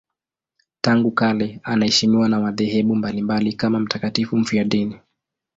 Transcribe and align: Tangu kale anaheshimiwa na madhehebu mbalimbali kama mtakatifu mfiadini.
Tangu 0.81 1.11
kale 1.11 1.59
anaheshimiwa 1.63 2.29
na 2.29 2.39
madhehebu 2.39 2.95
mbalimbali 2.95 3.53
kama 3.53 3.79
mtakatifu 3.79 4.37
mfiadini. 4.37 4.99